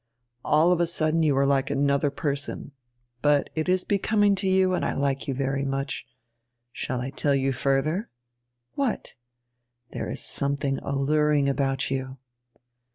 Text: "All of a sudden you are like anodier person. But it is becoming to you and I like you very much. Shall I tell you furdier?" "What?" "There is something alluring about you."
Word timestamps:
"All 0.43 0.71
of 0.71 0.81
a 0.81 0.87
sudden 0.87 1.21
you 1.21 1.37
are 1.37 1.45
like 1.45 1.67
anodier 1.69 2.09
person. 2.09 2.71
But 3.21 3.51
it 3.53 3.69
is 3.69 3.83
becoming 3.83 4.33
to 4.33 4.47
you 4.49 4.73
and 4.73 4.83
I 4.83 4.95
like 4.95 5.27
you 5.27 5.35
very 5.35 5.63
much. 5.63 6.07
Shall 6.71 7.01
I 7.01 7.11
tell 7.11 7.35
you 7.35 7.53
furdier?" 7.53 8.09
"What?" 8.73 9.13
"There 9.91 10.09
is 10.09 10.25
something 10.25 10.79
alluring 10.79 11.47
about 11.47 11.91
you." 11.91 12.17